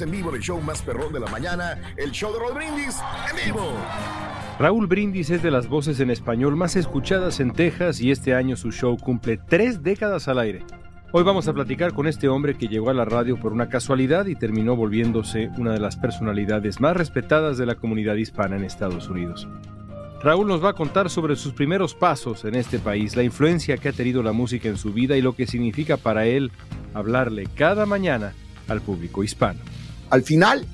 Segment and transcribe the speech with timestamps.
[0.00, 2.98] En vivo, el show más perrón de la mañana, el show de Raúl Brindis,
[3.30, 3.72] en vivo.
[4.58, 8.56] Raúl Brindis es de las voces en español más escuchadas en Texas y este año
[8.56, 10.64] su show cumple tres décadas al aire.
[11.12, 14.26] Hoy vamos a platicar con este hombre que llegó a la radio por una casualidad
[14.26, 19.08] y terminó volviéndose una de las personalidades más respetadas de la comunidad hispana en Estados
[19.08, 19.48] Unidos.
[20.22, 23.88] Raúl nos va a contar sobre sus primeros pasos en este país, la influencia que
[23.88, 26.50] ha tenido la música en su vida y lo que significa para él
[26.92, 28.34] hablarle cada mañana
[28.68, 29.60] al público hispano.
[30.10, 30.66] Al final,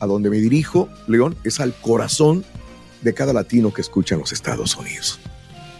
[0.00, 2.44] a donde me dirijo, León, es al corazón
[3.02, 5.18] de cada latino que escucha en los Estados Unidos.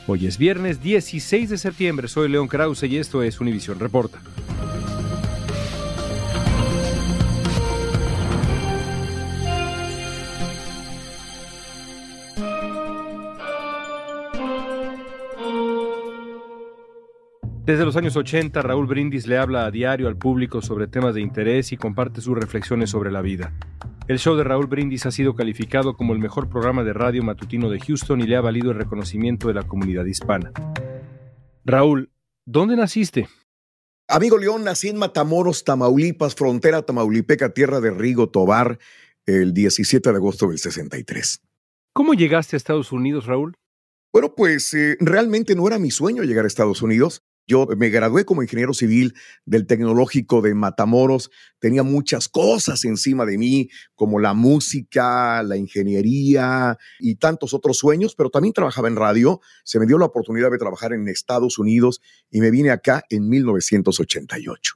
[0.06, 4.20] Hoy es viernes 16 de septiembre, soy León Krause y esto es Univisión Reporta.
[17.68, 21.20] Desde los años 80, Raúl Brindis le habla a diario al público sobre temas de
[21.20, 23.52] interés y comparte sus reflexiones sobre la vida.
[24.06, 27.68] El show de Raúl Brindis ha sido calificado como el mejor programa de radio matutino
[27.68, 30.50] de Houston y le ha valido el reconocimiento de la comunidad hispana.
[31.66, 32.10] Raúl,
[32.46, 33.28] ¿dónde naciste?
[34.08, 38.78] Amigo León, nací en Matamoros, Tamaulipas, frontera tamaulipeca, tierra de Rigo Tobar,
[39.26, 41.42] el 17 de agosto del 63.
[41.92, 43.52] ¿Cómo llegaste a Estados Unidos, Raúl?
[44.10, 47.20] Bueno, pues eh, realmente no era mi sueño llegar a Estados Unidos.
[47.48, 49.14] Yo me gradué como ingeniero civil
[49.46, 51.30] del Tecnológico de Matamoros.
[51.58, 58.14] Tenía muchas cosas encima de mí, como la música, la ingeniería y tantos otros sueños,
[58.14, 59.40] pero también trabajaba en radio.
[59.64, 63.30] Se me dio la oportunidad de trabajar en Estados Unidos y me vine acá en
[63.30, 64.74] 1988.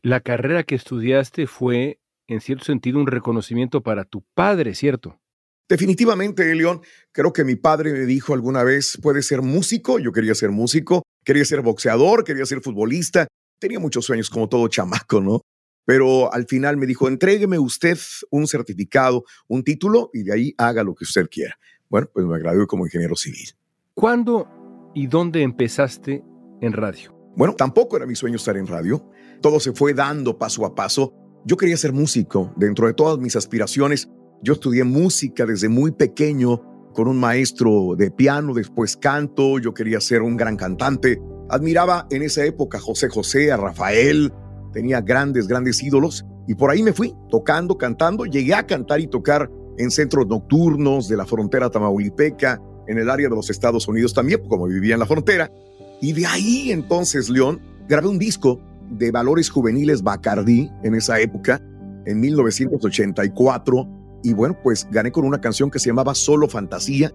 [0.00, 5.20] La carrera que estudiaste fue, en cierto sentido, un reconocimiento para tu padre, ¿cierto?
[5.68, 6.80] Definitivamente, León,
[7.12, 11.02] creo que mi padre me dijo alguna vez, puede ser músico, yo quería ser músico,
[11.26, 13.26] quería ser boxeador, quería ser futbolista,
[13.58, 15.42] tenía muchos sueños como todo chamaco, ¿no?
[15.84, 17.98] Pero al final me dijo, entrégueme usted
[18.30, 21.56] un certificado, un título y de ahí haga lo que usted quiera.
[21.88, 23.48] Bueno, pues me gradué como ingeniero civil.
[23.94, 24.48] ¿Cuándo
[24.94, 26.24] y dónde empezaste
[26.60, 27.12] en radio?
[27.36, 29.08] Bueno, tampoco era mi sueño estar en radio.
[29.42, 31.12] Todo se fue dando paso a paso.
[31.44, 32.52] Yo quería ser músico.
[32.56, 34.08] Dentro de todas mis aspiraciones,
[34.42, 40.00] yo estudié música desde muy pequeño con un maestro de piano, después canto, yo quería
[40.00, 41.20] ser un gran cantante.
[41.50, 44.32] Admiraba en esa época a José José, a Rafael,
[44.72, 49.08] tenía grandes, grandes ídolos y por ahí me fui, tocando, cantando, llegué a cantar y
[49.08, 54.14] tocar en centros nocturnos de la frontera tamaulipeca, en el área de los Estados Unidos
[54.14, 55.52] también, como vivía en la frontera.
[56.00, 58.58] Y de ahí entonces, León, grabé un disco
[58.90, 61.60] de valores juveniles Bacardí en esa época,
[62.06, 67.12] en 1984 y bueno, pues gané con una canción que se llamaba Solo Fantasía.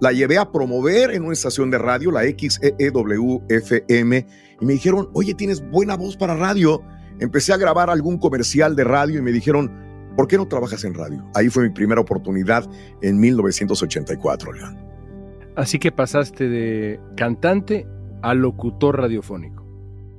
[0.00, 4.26] La llevé a promover en una estación de radio, la XEEWFM,
[4.60, 6.82] y me dijeron, oye, tienes buena voz para radio.
[7.18, 9.72] Empecé a grabar algún comercial de radio y me dijeron,
[10.16, 11.24] ¿por qué no trabajas en radio?
[11.34, 12.68] Ahí fue mi primera oportunidad
[13.00, 14.78] en 1984, León.
[15.56, 17.86] Así que pasaste de cantante
[18.22, 19.64] a locutor radiofónico.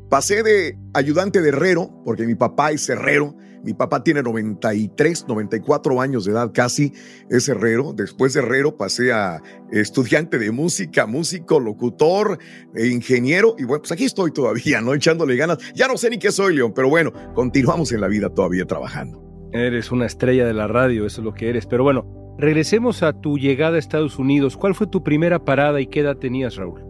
[0.10, 6.02] Pasé de ayudante de herrero, porque mi papá es herrero, mi papá tiene 93, 94
[6.02, 6.94] años de edad casi,
[7.30, 7.94] es herrero.
[7.94, 12.38] Después de herrero pasé a estudiante de música, músico, locutor,
[12.76, 13.56] e ingeniero.
[13.58, 14.94] Y bueno, pues aquí estoy todavía, ¿no?
[14.94, 15.58] Echándole ganas.
[15.76, 19.24] Ya no sé ni qué soy, León, pero bueno, continuamos en la vida todavía trabajando.
[19.52, 21.66] Eres una estrella de la radio, eso es lo que eres.
[21.66, 24.58] Pero bueno, Regresemos a tu llegada a Estados Unidos.
[24.58, 26.84] ¿Cuál fue tu primera parada y qué edad tenías, Raúl?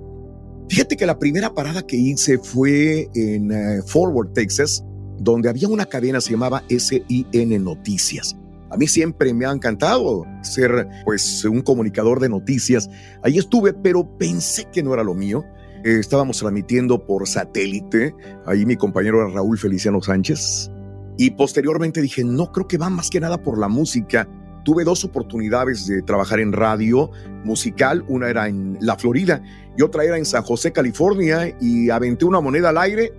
[0.69, 4.83] Fíjate que la primera parada que hice fue en uh, Forward, Texas,
[5.19, 8.35] donde había una cadena, se llamaba SIN Noticias.
[8.69, 12.89] A mí siempre me ha encantado ser pues un comunicador de noticias.
[13.23, 15.45] Ahí estuve, pero pensé que no era lo mío.
[15.85, 18.13] Eh, estábamos transmitiendo por satélite.
[18.45, 20.69] Ahí mi compañero era Raúl Feliciano Sánchez.
[21.17, 24.27] Y posteriormente dije, no creo que va más que nada por la música.
[24.65, 27.09] Tuve dos oportunidades de trabajar en radio
[27.45, 28.03] musical.
[28.09, 29.41] Una era en la Florida
[29.77, 31.55] y otra era en San José, California.
[31.61, 33.13] Y aventé una moneda al aire.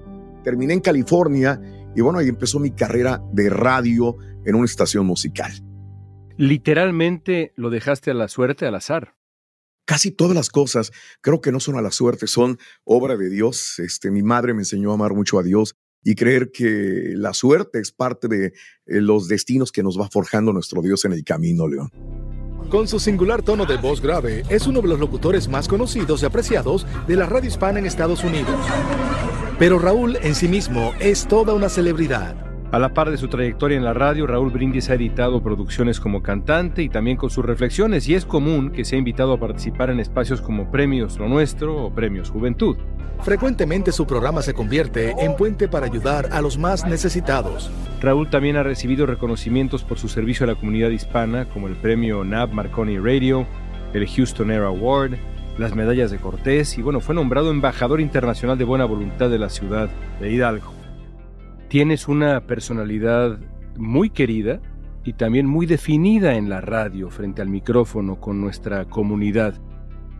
[0.44, 1.58] Terminé en California.
[1.94, 5.52] Y bueno, ahí empezó mi carrera de radio en una estación musical.
[6.36, 9.16] Literalmente lo dejaste a la suerte, al azar.
[9.84, 13.78] Casi todas las cosas creo que no son a la suerte, son obra de Dios.
[13.78, 15.74] Este, mi madre me enseñó a amar mucho a Dios
[16.04, 18.52] y creer que la suerte es parte de eh,
[18.86, 21.90] los destinos que nos va forjando nuestro Dios en el camino, León.
[22.70, 26.26] Con su singular tono de voz grave, es uno de los locutores más conocidos y
[26.26, 28.60] apreciados de la radio hispana en Estados Unidos.
[29.58, 32.36] Pero Raúl en sí mismo es toda una celebridad.
[32.70, 36.22] A la par de su trayectoria en la radio, Raúl Brindis ha editado producciones como
[36.22, 39.98] cantante y también con sus reflexiones y es común que sea invitado a participar en
[39.98, 42.76] espacios como Premios Lo Nuestro o Premios Juventud.
[43.22, 47.68] Frecuentemente su programa se convierte en puente para ayudar a los más necesitados.
[48.00, 52.22] Raúl también ha recibido reconocimientos por su servicio a la comunidad hispana como el premio
[52.22, 53.44] NAB Marconi Radio,
[53.92, 55.18] el Houston Air Award,
[55.58, 59.50] las medallas de Cortés y bueno, fue nombrado embajador internacional de buena voluntad de la
[59.50, 59.90] ciudad
[60.20, 60.72] de Hidalgo.
[61.68, 63.38] Tienes una personalidad
[63.76, 64.60] muy querida
[65.04, 69.54] y también muy definida en la radio frente al micrófono con nuestra comunidad.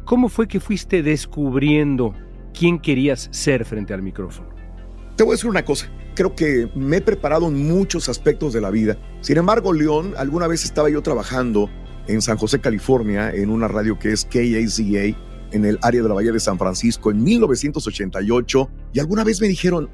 [0.05, 2.15] ¿Cómo fue que fuiste descubriendo
[2.53, 4.49] quién querías ser frente al micrófono?
[5.17, 8.61] Te voy a decir una cosa, creo que me he preparado en muchos aspectos de
[8.61, 8.97] la vida.
[9.21, 11.71] Sin embargo, León, alguna vez estaba yo trabajando
[12.09, 15.17] en San José, California, en una radio que es KAZA,
[15.53, 19.49] en el área de la Bahía de San Francisco, en 1988, y alguna vez me
[19.49, 19.89] dijeron,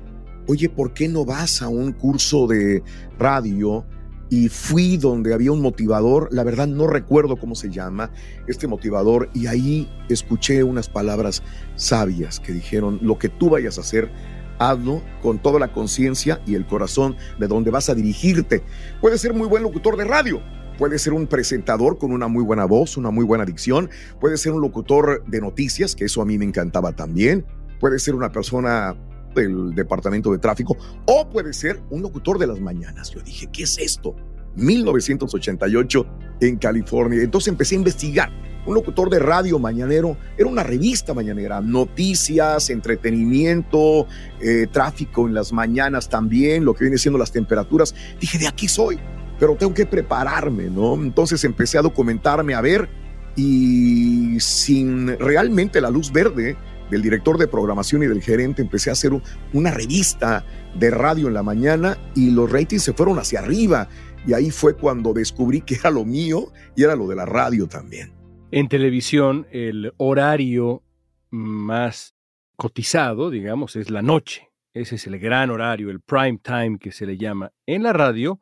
[0.47, 2.83] oye, ¿por qué no vas a un curso de
[3.19, 3.85] radio?
[4.31, 8.11] Y fui donde había un motivador, la verdad no recuerdo cómo se llama
[8.47, 11.43] este motivador, y ahí escuché unas palabras
[11.77, 14.11] sabias que dijeron, lo que tú vayas a hacer,
[14.59, 18.63] hazlo con toda la conciencia y el corazón de donde vas a dirigirte.
[19.01, 20.41] Puedes ser muy buen locutor de radio,
[20.79, 23.91] puede ser un presentador con una muy buena voz, una muy buena dicción,
[24.21, 27.45] puede ser un locutor de noticias, que eso a mí me encantaba también,
[27.81, 28.97] puede ser una persona
[29.35, 30.77] del departamento de tráfico,
[31.07, 33.11] o puede ser un locutor de las mañanas.
[33.11, 34.15] Yo dije, ¿qué es esto?
[34.57, 36.07] 1988
[36.41, 37.23] en California.
[37.23, 38.31] Entonces empecé a investigar.
[38.67, 44.07] Un locutor de radio mañanero era una revista mañanera, noticias, entretenimiento,
[44.41, 47.95] eh, tráfico en las mañanas también, lo que viene siendo las temperaturas.
[48.19, 48.99] Dije, de aquí soy,
[49.39, 50.95] pero tengo que prepararme, ¿no?
[50.95, 52.89] Entonces empecé a documentarme, a ver,
[53.37, 56.57] y sin realmente la luz verde,
[56.91, 59.13] del director de programación y del gerente, empecé a hacer
[59.53, 60.45] una revista
[60.79, 63.89] de radio en la mañana y los ratings se fueron hacia arriba.
[64.27, 67.67] Y ahí fue cuando descubrí que era lo mío y era lo de la radio
[67.67, 68.13] también.
[68.51, 70.83] En televisión, el horario
[71.31, 72.15] más
[72.57, 74.51] cotizado, digamos, es la noche.
[74.73, 77.53] Ese es el gran horario, el prime time que se le llama.
[77.67, 78.41] En la radio,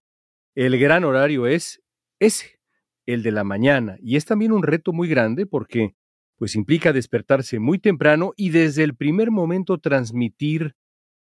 [0.54, 1.82] el gran horario es
[2.18, 2.60] ese,
[3.06, 3.96] el de la mañana.
[4.02, 5.94] Y es también un reto muy grande porque
[6.36, 10.74] pues implica despertarse muy temprano y desde el primer momento transmitir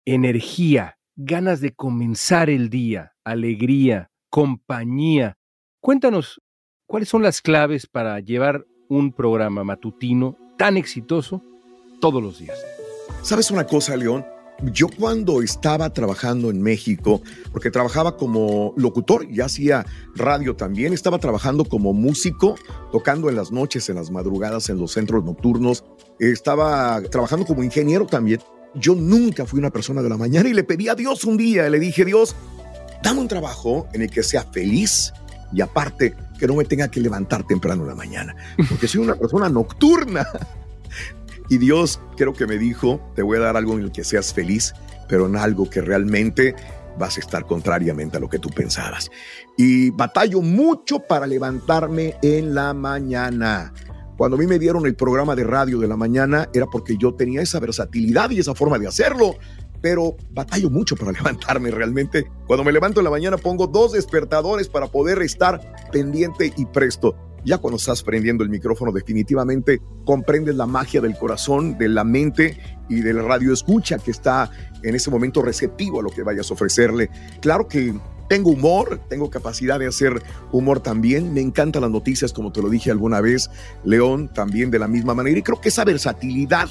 [0.04, 5.38] energía, ganas de comenzar el día, alegría, compañía.
[5.80, 6.40] Cuéntanos,
[6.87, 11.42] ¿cuáles son las claves para llevar un programa matutino tan exitoso
[12.00, 12.64] todos los días?
[13.22, 14.25] ¿Sabes una cosa, León?
[14.71, 21.19] Yo cuando estaba trabajando en México, porque trabajaba como locutor y hacía radio también, estaba
[21.19, 22.54] trabajando como músico,
[22.92, 25.85] tocando en las noches, en las madrugadas, en los centros nocturnos,
[26.19, 28.40] estaba trabajando como ingeniero también.
[28.75, 31.69] Yo nunca fui una persona de la mañana y le pedí a Dios un día,
[31.69, 32.37] le dije, Dios,
[33.02, 35.12] dame un trabajo en el que sea feliz
[35.52, 38.35] y aparte que no me tenga que levantar temprano en la mañana,
[38.69, 40.26] porque soy una persona nocturna.
[41.52, 44.32] Y Dios creo que me dijo, te voy a dar algo en el que seas
[44.32, 44.73] feliz,
[45.06, 46.56] pero en algo que realmente
[46.99, 49.11] vas a estar contrariamente a lo que tú pensabas.
[49.59, 53.71] Y batallo mucho para levantarme en la mañana.
[54.16, 57.12] Cuando a mí me dieron el programa de radio de la mañana era porque yo
[57.12, 59.35] tenía esa versatilidad y esa forma de hacerlo,
[59.82, 62.25] pero batallo mucho para levantarme realmente.
[62.47, 65.61] Cuando me levanto en la mañana pongo dos despertadores para poder estar
[65.92, 67.14] pendiente y presto.
[67.44, 72.56] Ya cuando estás prendiendo el micrófono definitivamente comprendes la magia del corazón, de la mente
[72.88, 74.50] y del radio escucha que está
[74.82, 77.11] en ese momento receptivo a lo que vayas a ofrecerle.
[77.40, 77.94] Claro que
[78.28, 80.22] tengo humor, tengo capacidad de hacer
[80.52, 81.34] humor también.
[81.34, 83.50] Me encantan las noticias, como te lo dije alguna vez,
[83.84, 85.38] León, también de la misma manera.
[85.38, 86.68] Y creo que esa versatilidad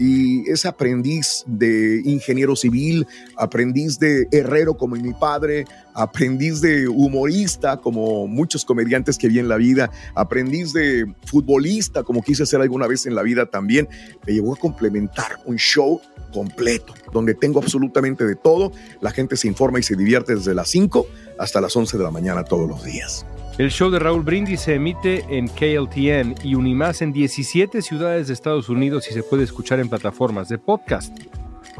[0.00, 7.76] y es aprendiz de ingeniero civil, aprendiz de herrero como mi padre, aprendiz de humorista
[7.76, 12.86] como muchos comediantes que vi en la vida, aprendiz de futbolista como quise hacer alguna
[12.86, 13.88] vez en la vida también,
[14.26, 16.00] me llevó a complementar un show
[16.32, 20.70] completo, donde tengo absolutamente de todo, la gente se informa y se divierte desde las
[20.70, 21.06] 5
[21.38, 23.26] hasta las 11 de la mañana todos los días.
[23.58, 28.32] El show de Raúl Brindis se emite en KLTN y Unimás en 17 ciudades de
[28.32, 31.14] Estados Unidos y se puede escuchar en plataformas de podcast.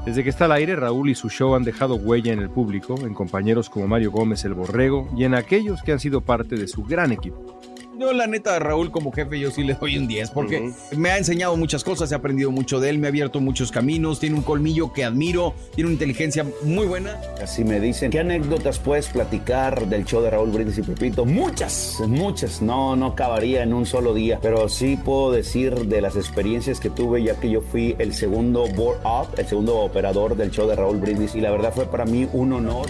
[0.05, 2.97] Desde que está al aire, Raúl y su show han dejado huella en el público,
[3.01, 6.69] en compañeros como Mario Gómez el Borrego y en aquellos que han sido parte de
[6.69, 7.61] su gran equipo.
[8.01, 11.19] Yo, la neta, Raúl, como jefe, yo sí le doy un 10 porque me ha
[11.19, 14.43] enseñado muchas cosas, he aprendido mucho de él, me ha abierto muchos caminos, tiene un
[14.43, 17.21] colmillo que admiro, tiene una inteligencia muy buena.
[17.43, 18.11] Así me dicen.
[18.11, 21.27] ¿Qué anécdotas puedes platicar del show de Raúl Brindis y Pepito?
[21.27, 22.63] Muchas, muchas.
[22.63, 26.89] No, no acabaría en un solo día, pero sí puedo decir de las experiencias que
[26.89, 30.75] tuve, ya que yo fui el segundo board up, el segundo operador del show de
[30.75, 32.89] Raúl Brindis, y la verdad fue para mí un honor.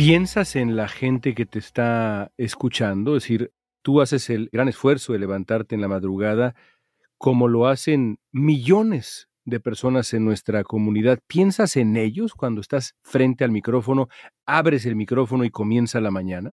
[0.00, 3.18] ¿Piensas en la gente que te está escuchando?
[3.18, 3.52] Es decir,
[3.82, 6.54] tú haces el gran esfuerzo de levantarte en la madrugada,
[7.18, 11.18] como lo hacen millones de personas en nuestra comunidad.
[11.26, 14.08] ¿Piensas en ellos cuando estás frente al micrófono,
[14.46, 16.52] abres el micrófono y comienza la mañana?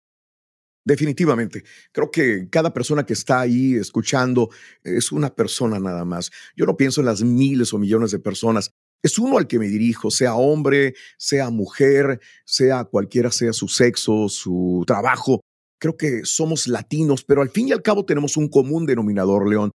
[0.84, 1.64] Definitivamente.
[1.92, 4.50] Creo que cada persona que está ahí escuchando
[4.82, 6.32] es una persona nada más.
[6.56, 8.74] Yo no pienso en las miles o millones de personas
[9.04, 14.30] es uno al que me dirijo, sea hombre, sea mujer, sea cualquiera sea su sexo,
[14.30, 15.42] su trabajo.
[15.80, 19.72] Creo que somos latinos, pero al fin y al cabo tenemos un común denominador, León.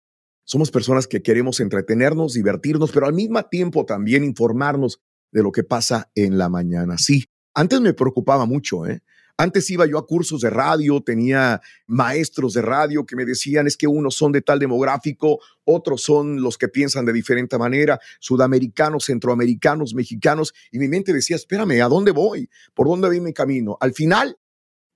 [0.44, 5.62] Somos personas que queremos entretenernos, divertirnos, pero al mismo tiempo también informarnos de lo que
[5.62, 6.96] pasa en la mañana.
[6.96, 9.02] Sí, antes me preocupaba mucho, ¿eh?
[9.40, 13.76] Antes iba yo a cursos de radio, tenía maestros de radio que me decían es
[13.76, 19.04] que unos son de tal demográfico, otros son los que piensan de diferente manera, sudamericanos,
[19.04, 22.50] centroamericanos, mexicanos, y mi mente decía, espérame, ¿a dónde voy?
[22.75, 23.78] ¿Por dónde voy mi camino?
[23.80, 24.37] Al final,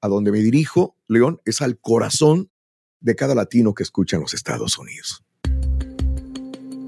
[0.01, 2.51] a donde me dirijo, León, es al corazón
[2.99, 5.23] de cada latino que escucha en los Estados Unidos.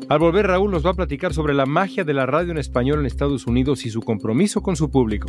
[0.08, 2.98] Al volver, Raúl nos va a platicar sobre la magia de la radio en español
[2.98, 5.28] en Estados Unidos y su compromiso con su público.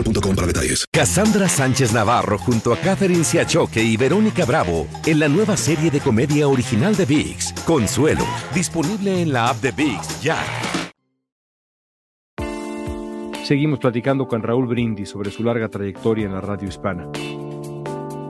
[0.01, 0.85] boostmobile.com para detalles.
[0.91, 5.99] Cassandra Sánchez Navarro junto a Catherine Siachoque y Verónica Bravo en la nueva serie de
[5.99, 10.37] comedia original de VIX, Consuelo, disponible en la app de VIX ya.
[13.43, 17.09] Seguimos platicando con Raúl Brindis sobre su larga trayectoria en la radio hispana.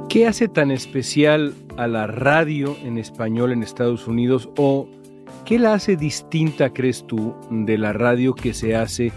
[0.09, 4.87] ¿Qué hace tan especial a la radio en español en Estados Unidos o
[5.45, 9.11] qué la hace distinta, crees tú, de la radio que se hace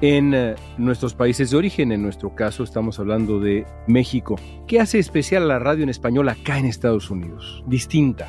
[0.00, 1.92] en eh, nuestros países de origen.
[1.92, 4.36] En nuestro caso estamos hablando de México.
[4.66, 7.62] ¿Qué hace especial a la radio en español acá en Estados Unidos?
[7.66, 8.28] Distinta.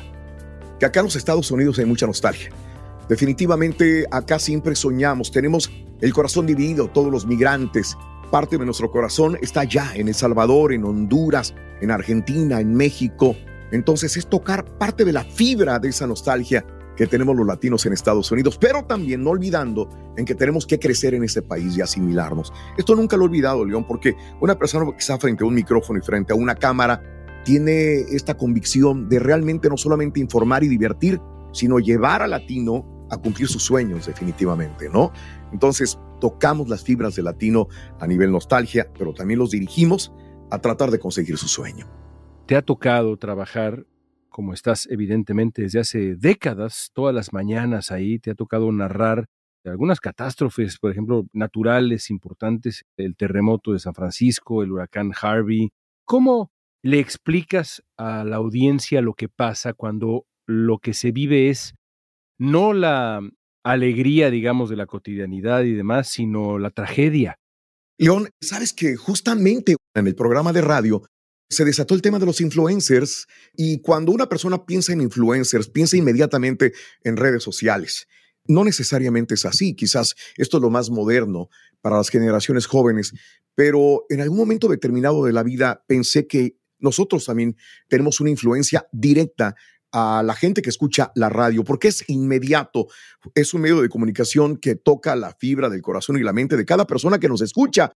[0.78, 2.50] Que acá en los Estados Unidos hay mucha nostalgia.
[3.08, 7.96] Definitivamente acá siempre soñamos, tenemos el corazón dividido, todos los migrantes.
[8.30, 13.36] Parte de nuestro corazón está allá, en El Salvador, en Honduras, en Argentina, en México.
[13.70, 16.64] Entonces es tocar parte de la fibra de esa nostalgia
[17.02, 20.78] que tenemos los latinos en Estados Unidos, pero también no olvidando en que tenemos que
[20.78, 22.52] crecer en ese país y asimilarnos.
[22.78, 25.98] Esto nunca lo he olvidado, León, porque una persona que está frente a un micrófono
[25.98, 27.02] y frente a una cámara
[27.44, 33.16] tiene esta convicción de realmente no solamente informar y divertir, sino llevar al latino a
[33.16, 35.10] cumplir sus sueños definitivamente, ¿no?
[35.52, 37.66] Entonces, tocamos las fibras del latino
[37.98, 40.12] a nivel nostalgia, pero también los dirigimos
[40.52, 41.88] a tratar de conseguir su sueño.
[42.46, 43.86] ¿Te ha tocado trabajar
[44.32, 49.26] como estás evidentemente desde hace décadas, todas las mañanas ahí, te ha tocado narrar
[49.64, 55.70] algunas catástrofes, por ejemplo, naturales importantes, el terremoto de San Francisco, el huracán Harvey.
[56.04, 56.50] ¿Cómo
[56.82, 61.74] le explicas a la audiencia lo que pasa cuando lo que se vive es
[62.38, 63.20] no la
[63.64, 67.36] alegría, digamos, de la cotidianidad y demás, sino la tragedia.
[67.98, 71.02] León, sabes que justamente en el programa de radio
[71.52, 75.96] se desató el tema de los influencers y cuando una persona piensa en influencers, piensa
[75.96, 76.72] inmediatamente
[77.04, 78.08] en redes sociales.
[78.46, 81.48] No necesariamente es así, quizás esto es lo más moderno
[81.80, 83.12] para las generaciones jóvenes,
[83.54, 87.56] pero en algún momento determinado de la vida pensé que nosotros también
[87.88, 89.54] tenemos una influencia directa
[89.92, 92.88] a la gente que escucha la radio, porque es inmediato,
[93.34, 96.64] es un medio de comunicación que toca la fibra del corazón y la mente de
[96.64, 97.92] cada persona que nos escucha.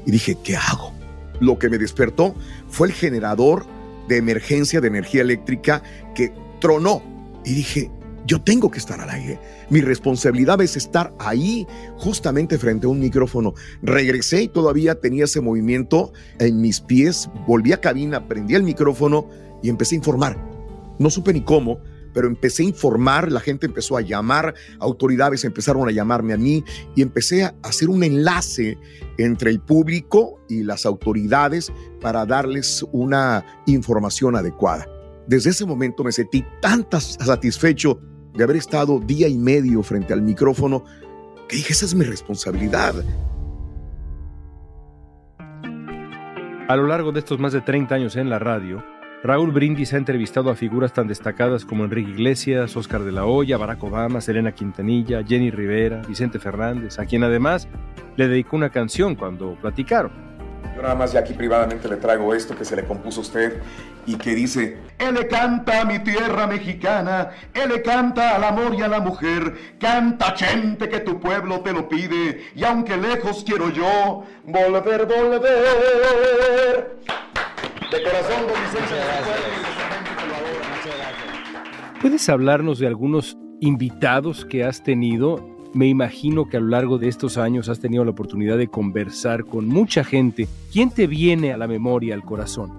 [0.05, 0.93] y dije, ¿qué hago?
[1.41, 2.35] Lo que me despertó
[2.69, 3.65] fue el generador
[4.07, 5.83] de emergencia de energía eléctrica
[6.15, 6.31] que
[6.61, 7.16] tronó
[7.47, 7.89] y dije,
[8.25, 9.39] yo tengo que estar al aire.
[9.69, 13.53] Mi responsabilidad es estar ahí, justamente frente a un micrófono.
[13.81, 17.29] Regresé y todavía tenía ese movimiento en mis pies.
[17.47, 19.29] Volví a cabina, prendí el micrófono
[19.63, 20.37] y empecé a informar.
[20.99, 21.79] No supe ni cómo,
[22.13, 26.65] pero empecé a informar, la gente empezó a llamar, autoridades empezaron a llamarme a mí
[26.97, 28.77] y empecé a hacer un enlace
[29.17, 34.96] entre el público y las autoridades para darles una información adecuada.
[35.27, 37.99] Desde ese momento me sentí tan satisfecho
[38.33, 40.85] de haber estado día y medio frente al micrófono
[41.49, 42.95] que dije, esa es mi responsabilidad.
[46.69, 48.83] A lo largo de estos más de 30 años en la radio,
[49.23, 53.57] Raúl Brindis ha entrevistado a figuras tan destacadas como Enrique Iglesias, Oscar de la Hoya,
[53.57, 57.67] Barack Obama, Selena Quintanilla, Jenny Rivera, Vicente Fernández, a quien además
[58.15, 60.11] le dedicó una canción cuando platicaron.
[60.77, 63.63] Yo nada más ya aquí privadamente le traigo esto que se le compuso a usted
[64.05, 68.75] y que dice, Él le canta a mi tierra mexicana, Él le canta al amor
[68.75, 73.43] y a la mujer, canta gente que tu pueblo te lo pide, y aunque lejos
[73.43, 76.99] quiero yo, volver, volver.
[77.89, 78.95] De corazón, don Vicente.
[81.99, 85.56] ¿Puedes hablarnos de algunos invitados que has tenido?
[85.77, 89.45] Me imagino que a lo largo de estos años has tenido la oportunidad de conversar
[89.45, 90.47] con mucha gente.
[90.73, 92.73] ¿Quién te viene a la memoria, al corazón?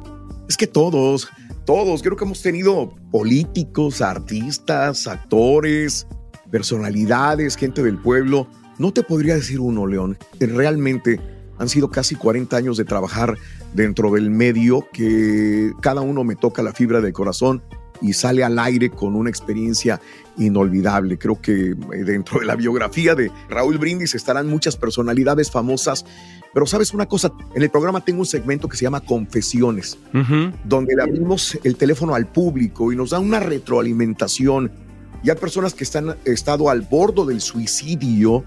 [0.48, 1.28] Es que todos,
[1.64, 6.08] todos, creo que hemos tenido políticos, artistas, actores,
[6.50, 8.48] personalidades, gente del pueblo.
[8.78, 10.18] No te podría decir uno, León.
[10.40, 11.20] Realmente
[11.56, 13.38] han sido casi 40 años de trabajar
[13.74, 17.62] dentro del medio que cada uno me toca la fibra del corazón
[18.00, 20.00] y sale al aire con una experiencia
[20.36, 21.18] inolvidable.
[21.18, 26.04] Creo que eh, dentro de la biografía de Raúl Brindis estarán muchas personalidades famosas,
[26.54, 29.98] pero sabes una cosa, en el programa tengo un segmento que se llama Confesiones,
[30.64, 34.70] donde le abrimos el teléfono al público y nos da una retroalimentación.
[35.22, 38.44] Y hay personas que están estado al borde del suicidio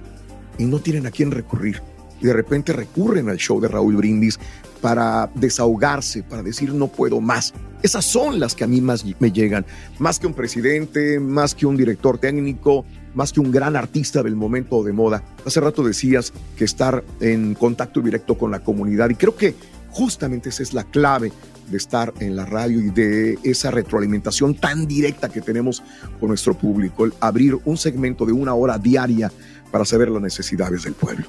[0.58, 1.82] y no tienen a quién recurrir
[2.22, 4.40] y de repente recurren al show de Raúl Brindis
[4.82, 7.54] para desahogarse, para decir no puedo más.
[7.84, 9.66] Esas son las que a mí más me llegan,
[9.98, 14.36] más que un presidente, más que un director técnico, más que un gran artista del
[14.36, 15.24] momento de moda.
[15.46, 19.56] Hace rato decías que estar en contacto directo con la comunidad y creo que
[19.90, 21.32] justamente esa es la clave
[21.70, 25.82] de estar en la radio y de esa retroalimentación tan directa que tenemos
[26.20, 29.32] con nuestro público, el abrir un segmento de una hora diaria
[29.72, 31.26] para saber las necesidades del pueblo.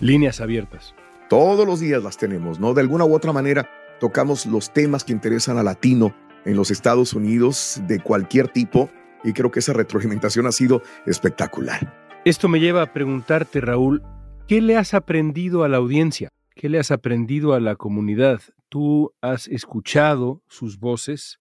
[0.00, 0.94] Líneas abiertas.
[1.28, 2.72] Todos los días las tenemos, ¿no?
[2.72, 3.68] De alguna u otra manera
[4.00, 6.14] tocamos los temas que interesan a latino
[6.46, 8.88] en los Estados Unidos de cualquier tipo
[9.22, 12.08] y creo que esa retroalimentación ha sido espectacular.
[12.24, 14.02] Esto me lleva a preguntarte, Raúl,
[14.46, 16.30] ¿qué le has aprendido a la audiencia?
[16.54, 18.40] ¿Qué le has aprendido a la comunidad?
[18.70, 21.40] Tú has escuchado sus voces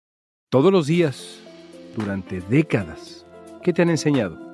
[0.49, 1.39] todos los días,
[1.95, 3.25] durante décadas.
[3.63, 4.46] ¿Qué te han enseñado?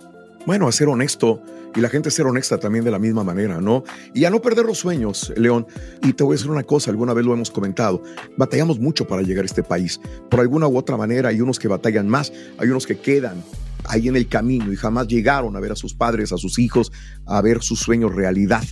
[0.45, 1.41] Bueno, a ser honesto,
[1.75, 3.84] y la gente ser honesta también de la misma manera, ¿no?
[4.13, 5.65] Y a no perder los sueños, León.
[6.03, 8.03] Y te voy a decir una cosa, alguna vez lo hemos comentado,
[8.38, 9.99] batallamos mucho para llegar a este país.
[10.29, 13.41] Por alguna u otra manera hay unos que batallan más, hay unos que quedan
[13.86, 16.91] ahí en el camino y jamás llegaron a ver a sus padres, a sus hijos,
[17.25, 18.63] a ver sus sueños realidad.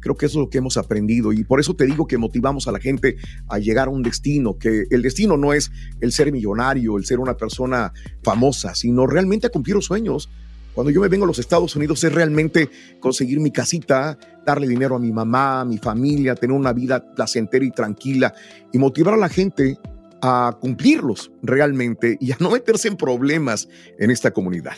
[0.00, 2.66] Creo que eso es lo que hemos aprendido y por eso te digo que motivamos
[2.68, 3.16] a la gente
[3.48, 7.20] a llegar a un destino, que el destino no es el ser millonario, el ser
[7.20, 10.28] una persona famosa, sino realmente a cumplir los sueños.
[10.74, 14.96] Cuando yo me vengo a los Estados Unidos es realmente conseguir mi casita, darle dinero
[14.96, 18.32] a mi mamá, a mi familia, tener una vida placentera y tranquila
[18.72, 19.78] y motivar a la gente
[20.22, 24.76] a cumplirlos realmente y a no meterse en problemas en esta comunidad.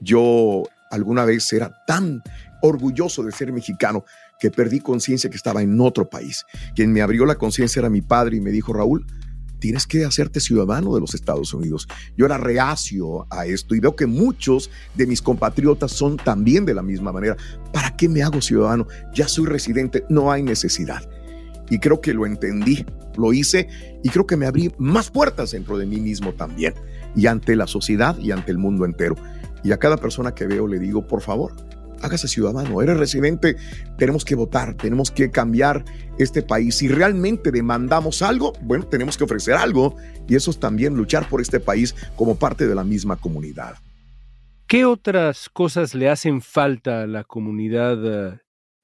[0.00, 2.22] Yo alguna vez era tan
[2.62, 4.04] orgulloso de ser mexicano
[4.38, 6.44] que perdí conciencia que estaba en otro país.
[6.74, 9.06] Quien me abrió la conciencia era mi padre y me dijo, Raúl,
[9.64, 11.88] tienes que hacerte ciudadano de los Estados Unidos.
[12.18, 16.74] Yo era reacio a esto y veo que muchos de mis compatriotas son también de
[16.74, 17.38] la misma manera.
[17.72, 18.86] ¿Para qué me hago ciudadano?
[19.14, 21.08] Ya soy residente, no hay necesidad.
[21.70, 22.84] Y creo que lo entendí,
[23.16, 23.66] lo hice
[24.02, 26.74] y creo que me abrí más puertas dentro de mí mismo también
[27.16, 29.16] y ante la sociedad y ante el mundo entero.
[29.62, 31.54] Y a cada persona que veo le digo, por favor,
[32.04, 33.56] hágase ciudadano, eres residente,
[33.98, 35.84] tenemos que votar, tenemos que cambiar
[36.18, 36.76] este país.
[36.76, 39.96] Si realmente demandamos algo, bueno, tenemos que ofrecer algo
[40.28, 43.76] y eso es también luchar por este país como parte de la misma comunidad.
[44.66, 48.38] ¿Qué otras cosas le hacen falta a la comunidad eh,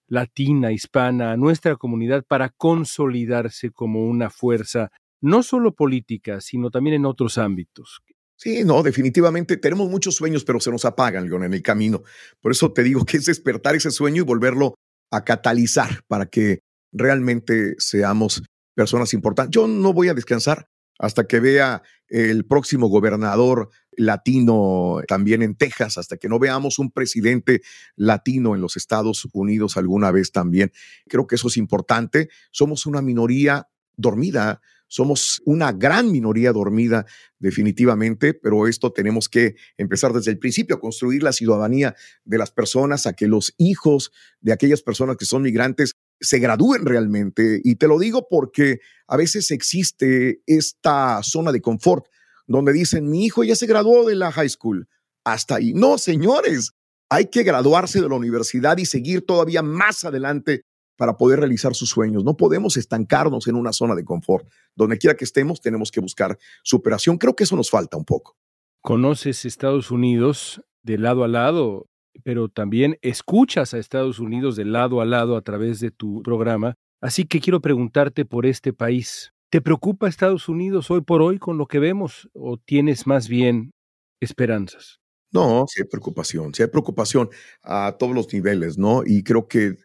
[0.08, 6.96] latina, hispana, a nuestra comunidad para consolidarse como una fuerza, no solo política, sino también
[6.96, 8.02] en otros ámbitos?
[8.42, 12.04] Sí, no, definitivamente tenemos muchos sueños, pero se nos apagan, León, en el camino.
[12.40, 14.76] Por eso te digo que es despertar ese sueño y volverlo
[15.10, 18.42] a catalizar para que realmente seamos
[18.74, 19.50] personas importantes.
[19.50, 25.98] Yo no voy a descansar hasta que vea el próximo gobernador latino también en Texas,
[25.98, 27.60] hasta que no veamos un presidente
[27.94, 30.72] latino en los Estados Unidos alguna vez también.
[31.10, 32.30] Creo que eso es importante.
[32.52, 37.06] Somos una minoría dormida, somos una gran minoría dormida
[37.38, 42.50] definitivamente, pero esto tenemos que empezar desde el principio a construir la ciudadanía de las
[42.50, 47.60] personas, a que los hijos de aquellas personas que son migrantes se gradúen realmente.
[47.62, 52.06] Y te lo digo porque a veces existe esta zona de confort
[52.48, 54.88] donde dicen, mi hijo ya se graduó de la high school.
[55.22, 55.72] Hasta ahí.
[55.72, 56.72] No, señores,
[57.08, 60.64] hay que graduarse de la universidad y seguir todavía más adelante
[61.00, 62.24] para poder realizar sus sueños.
[62.24, 64.46] No podemos estancarnos en una zona de confort.
[64.76, 67.16] Donde quiera que estemos, tenemos que buscar superación.
[67.16, 68.36] Creo que eso nos falta un poco.
[68.82, 71.86] Conoces Estados Unidos de lado a lado,
[72.22, 76.74] pero también escuchas a Estados Unidos de lado a lado a través de tu programa.
[77.00, 79.32] Así que quiero preguntarte por este país.
[79.48, 83.72] ¿Te preocupa Estados Unidos hoy por hoy con lo que vemos o tienes más bien
[84.20, 85.00] esperanzas?
[85.32, 87.30] No, sí hay preocupación, sí hay preocupación
[87.62, 89.02] a todos los niveles, ¿no?
[89.06, 89.76] Y creo que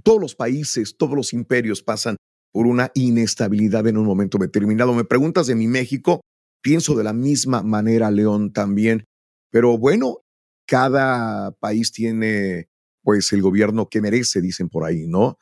[0.00, 2.16] todos los países, todos los imperios pasan
[2.52, 4.92] por una inestabilidad en un momento determinado.
[4.92, 6.20] Me preguntas de mi México,
[6.62, 9.04] pienso de la misma manera, León, también.
[9.50, 10.18] Pero bueno,
[10.66, 12.68] cada país tiene
[13.02, 15.38] pues el gobierno que merece, dicen por ahí, ¿no?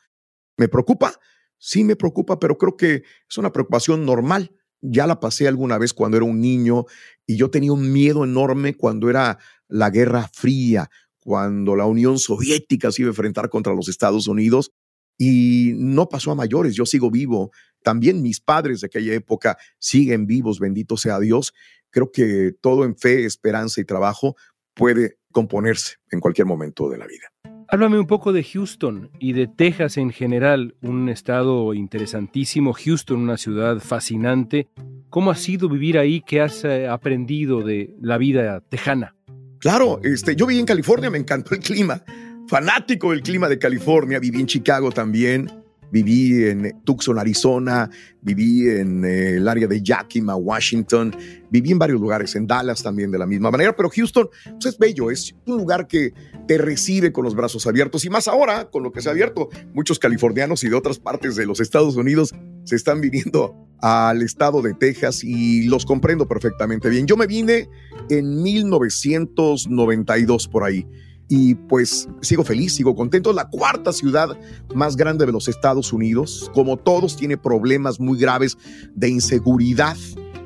[0.57, 1.13] ¿Me preocupa?
[1.57, 4.55] Sí me preocupa, pero creo que es una preocupación normal.
[4.81, 6.85] Ya la pasé alguna vez cuando era un niño
[7.25, 12.91] y yo tenía un miedo enorme cuando era la Guerra Fría, cuando la Unión Soviética
[12.91, 14.71] se iba a enfrentar contra los Estados Unidos
[15.17, 17.51] y no pasó a mayores, yo sigo vivo,
[17.83, 21.53] también mis padres de aquella época siguen vivos, bendito sea Dios.
[21.89, 24.35] Creo que todo en fe, esperanza y trabajo
[24.73, 27.27] puede componerse en cualquier momento de la vida.
[27.71, 33.37] Háblame un poco de Houston y de Texas en general, un estado interesantísimo, Houston, una
[33.37, 34.69] ciudad fascinante.
[35.09, 36.21] ¿Cómo ha sido vivir ahí?
[36.21, 39.15] ¿Qué has eh, aprendido de la vida tejana?
[39.59, 42.01] Claro, este, yo viví en California, me encantó el clima.
[42.47, 45.51] Fanático del clima de California, viví en Chicago también,
[45.91, 47.89] viví en Tucson, Arizona,
[48.21, 51.15] viví en eh, el área de Yakima, Washington,
[51.49, 54.77] viví en varios lugares, en Dallas también de la misma manera, pero Houston pues es
[54.77, 56.13] bello, es un lugar que
[56.47, 59.49] te recibe con los brazos abiertos y más ahora con lo que se ha abierto.
[59.73, 64.61] Muchos californianos y de otras partes de los Estados Unidos se están viniendo al estado
[64.61, 67.07] de Texas y los comprendo perfectamente bien.
[67.07, 67.69] Yo me vine
[68.09, 70.85] en 1992 por ahí
[71.29, 73.31] y pues sigo feliz, sigo contento.
[73.31, 74.37] La cuarta ciudad
[74.73, 78.57] más grande de los Estados Unidos, como todos, tiene problemas muy graves
[78.95, 79.95] de inseguridad,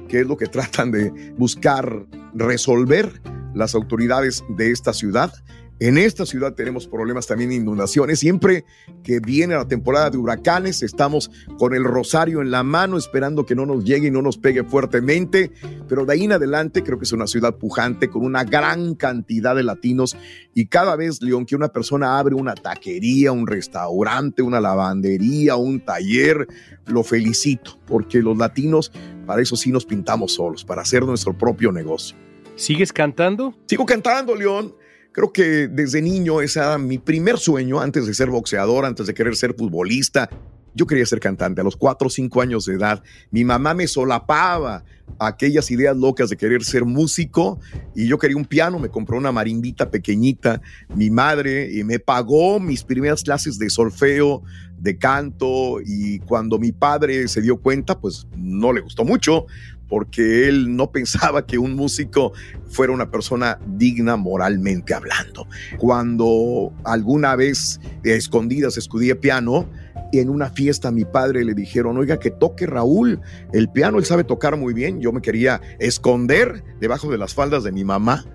[0.10, 3.22] que es lo que tratan de buscar resolver
[3.56, 5.34] las autoridades de esta ciudad.
[5.79, 8.19] En esta ciudad tenemos problemas también de inundaciones.
[8.19, 8.63] Siempre
[9.03, 13.55] que viene la temporada de huracanes, estamos con el rosario en la mano, esperando que
[13.55, 15.51] no nos llegue y no nos pegue fuertemente.
[15.89, 19.55] Pero de ahí en adelante creo que es una ciudad pujante con una gran cantidad
[19.55, 20.15] de latinos.
[20.53, 25.83] Y cada vez, León, que una persona abre una taquería, un restaurante, una lavandería, un
[25.83, 26.47] taller,
[26.86, 28.91] lo felicito, porque los latinos
[29.25, 32.15] para eso sí nos pintamos solos, para hacer nuestro propio negocio.
[32.55, 33.55] ¿Sigues cantando?
[33.65, 34.75] Sigo cantando, León.
[35.13, 39.13] Creo que desde niño ese era mi primer sueño, antes de ser boxeador, antes de
[39.13, 40.28] querer ser futbolista.
[40.73, 43.04] Yo quería ser cantante a los 4 o 5 años de edad.
[43.30, 44.84] Mi mamá me solapaba
[45.19, 47.60] aquellas ideas locas de querer ser músico
[47.93, 50.62] y yo quería un piano, me compró una marimbita pequeñita,
[50.95, 54.41] mi madre y me pagó mis primeras clases de solfeo,
[54.80, 59.45] de canto y cuando mi padre se dio cuenta, pues no le gustó mucho
[59.93, 62.34] porque él no pensaba que un músico
[62.67, 65.47] fuera una persona digna moralmente hablando.
[65.77, 69.69] Cuando alguna vez a escondidas escudía piano,
[70.12, 74.06] en una fiesta a mi padre le dijeron, oiga, que toque Raúl el piano, él
[74.06, 74.99] sabe tocar muy bien.
[74.99, 78.25] Yo me quería esconder debajo de las faldas de mi mamá.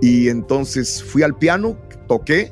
[0.00, 1.76] Y entonces fui al piano,
[2.08, 2.50] toqué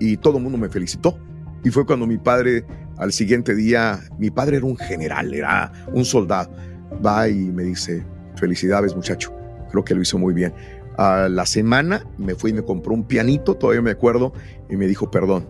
[0.00, 1.18] y todo el mundo me felicitó.
[1.62, 2.64] Y fue cuando mi padre,
[2.96, 6.50] al siguiente día, mi padre era un general, era un soldado,
[7.04, 8.04] va y me dice,
[8.36, 9.32] felicidades muchacho,
[9.70, 10.54] creo que lo hizo muy bien.
[10.96, 14.32] A la semana me fui y me compró un pianito, todavía me acuerdo,
[14.70, 15.46] y me dijo, perdón,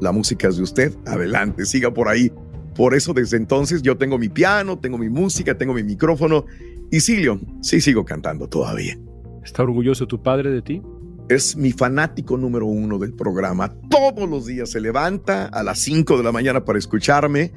[0.00, 2.32] la música es de usted, adelante, siga por ahí.
[2.74, 6.46] Por eso desde entonces yo tengo mi piano, tengo mi música, tengo mi micrófono
[6.90, 7.22] y sí,
[7.60, 8.98] sí sigo cantando todavía.
[9.44, 10.82] ¿Está orgulloso tu padre de ti?
[11.28, 13.72] Es mi fanático número uno del programa.
[13.88, 17.52] Todos los días se levanta a las 5 de la mañana para escucharme.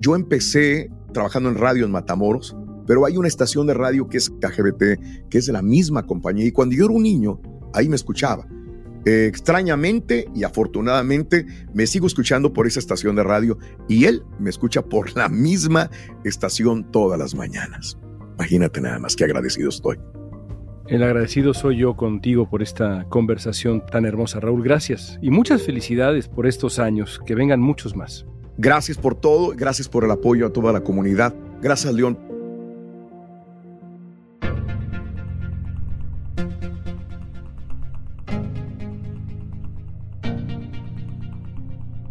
[0.00, 4.30] Yo empecé trabajando en radio en Matamoros, pero hay una estación de radio que es
[4.30, 6.46] KGBT, que es de la misma compañía.
[6.46, 7.40] Y cuando yo era un niño,
[7.72, 8.46] ahí me escuchaba.
[9.06, 13.56] Eh, extrañamente y afortunadamente me sigo escuchando por esa estación de radio
[13.88, 15.90] y él me escucha por la misma
[16.24, 17.96] estación todas las mañanas.
[18.34, 19.98] Imagínate nada más que agradecido estoy.
[20.88, 24.64] El agradecido soy yo contigo por esta conversación tan hermosa, Raúl.
[24.64, 27.20] Gracias y muchas felicidades por estos años.
[27.24, 28.26] Que vengan muchos más.
[28.58, 31.34] Gracias por todo, gracias por el apoyo a toda la comunidad.
[31.60, 32.18] Gracias, León,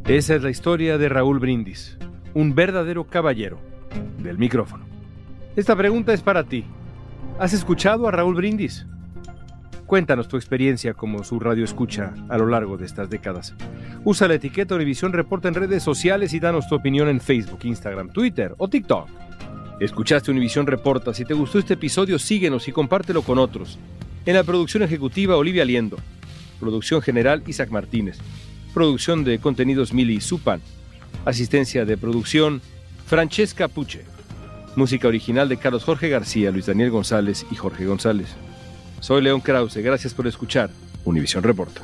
[0.07, 1.97] Esa es la historia de Raúl Brindis,
[2.35, 3.57] un verdadero caballero
[4.19, 4.85] del micrófono.
[5.55, 6.63] Esta pregunta es para ti.
[7.39, 8.85] ¿Has escuchado a Raúl Brindis?
[9.87, 13.55] Cuéntanos tu experiencia como su radio escucha a lo largo de estas décadas.
[14.03, 18.09] Usa la etiqueta Univisión Reporta en redes sociales y danos tu opinión en Facebook, Instagram,
[18.09, 19.07] Twitter o TikTok.
[19.79, 21.15] Escuchaste Univisión Reporta.
[21.15, 23.79] Si te gustó este episodio, síguenos y compártelo con otros.
[24.25, 25.97] En la producción ejecutiva, Olivia Liendo.
[26.59, 28.17] Producción general, Isaac Martínez.
[28.73, 30.61] Producción de contenidos Mili Supan.
[31.25, 32.61] Asistencia de producción
[33.05, 34.03] Francesca Puche.
[34.75, 38.29] Música original de Carlos Jorge García, Luis Daniel González y Jorge González.
[38.99, 39.77] Soy León Krause.
[39.77, 40.71] Gracias por escuchar
[41.03, 41.83] Univisión Reporta.